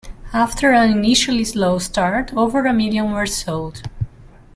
After 0.33 0.71
an 0.71 0.89
initially 0.89 1.43
slow 1.43 1.77
start, 1.77 2.33
over 2.33 2.65
a 2.65 2.73
million 2.73 3.11
were 3.11 3.27
sold. 3.27 3.83